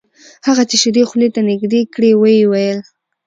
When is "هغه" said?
0.47-0.63